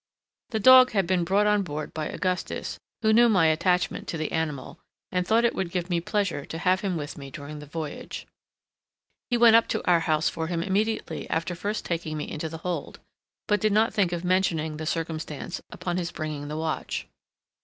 The 0.49 0.59
dog 0.59 0.93
had 0.93 1.05
been 1.05 1.23
brought 1.23 1.45
on 1.45 1.61
board 1.61 1.93
by 1.93 2.07
Augustus, 2.07 2.79
who 3.03 3.13
knew 3.13 3.29
my 3.29 3.45
attachment 3.45 4.07
to 4.07 4.17
the 4.17 4.31
animal, 4.31 4.79
and 5.11 5.27
thought 5.27 5.45
it 5.45 5.53
would 5.53 5.69
give 5.69 5.91
me 5.91 6.01
pleasure 6.01 6.43
to 6.43 6.57
have 6.57 6.81
him 6.81 6.97
with 6.97 7.19
me 7.19 7.29
during 7.29 7.59
the 7.59 7.67
voyage. 7.67 8.25
He 9.29 9.37
went 9.37 9.55
up 9.55 9.67
to 9.67 9.87
our 9.87 9.99
house 9.99 10.27
for 10.27 10.47
him 10.47 10.63
immediately 10.63 11.29
after 11.29 11.53
first 11.53 11.85
taking 11.85 12.17
me 12.17 12.27
into 12.31 12.49
the 12.49 12.57
hold, 12.65 12.99
but 13.47 13.61
did 13.61 13.73
not 13.73 13.93
think 13.93 14.11
of 14.11 14.25
mentioning 14.25 14.77
the 14.77 14.87
circumstance 14.87 15.61
upon 15.69 15.97
his 15.97 16.11
bringing 16.11 16.47
the 16.47 16.57
watch. 16.57 17.05